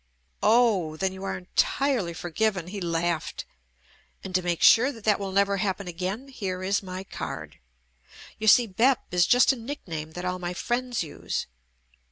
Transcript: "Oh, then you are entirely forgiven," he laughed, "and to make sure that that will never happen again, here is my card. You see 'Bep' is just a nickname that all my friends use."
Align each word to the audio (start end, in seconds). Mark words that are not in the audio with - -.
"Oh, 0.41 0.97
then 0.97 1.13
you 1.13 1.23
are 1.25 1.37
entirely 1.37 2.15
forgiven," 2.15 2.69
he 2.69 2.81
laughed, 2.81 3.45
"and 4.23 4.33
to 4.33 4.41
make 4.41 4.63
sure 4.63 4.91
that 4.91 5.03
that 5.03 5.19
will 5.19 5.31
never 5.31 5.57
happen 5.57 5.87
again, 5.87 6.29
here 6.29 6.63
is 6.63 6.81
my 6.81 7.03
card. 7.03 7.59
You 8.39 8.47
see 8.47 8.65
'Bep' 8.65 9.13
is 9.13 9.27
just 9.27 9.53
a 9.53 9.55
nickname 9.55 10.13
that 10.13 10.25
all 10.25 10.39
my 10.39 10.55
friends 10.55 11.03
use." 11.03 11.45